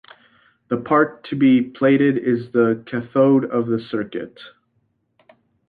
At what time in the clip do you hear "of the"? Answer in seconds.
3.45-3.79